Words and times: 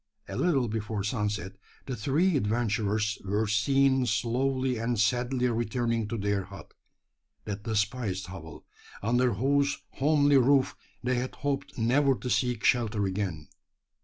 A 0.27 0.35
little 0.35 0.67
before 0.67 1.03
sunset 1.03 1.57
the 1.85 1.95
three 1.95 2.35
adventurers 2.35 3.19
were 3.23 3.45
seen 3.45 4.07
slowly 4.07 4.79
and 4.79 4.99
sadly 4.99 5.47
returning 5.47 6.07
to 6.07 6.17
their 6.17 6.45
hut 6.45 6.73
that 7.45 7.61
despised 7.65 8.25
hovel, 8.25 8.65
under 9.03 9.33
whose 9.35 9.77
homely 9.91 10.37
roof 10.37 10.75
they 11.03 11.17
had 11.19 11.35
hoped 11.45 11.77
never 11.77 12.15
to 12.15 12.31
seek 12.31 12.63
shelter 12.63 13.05
again! 13.05 13.47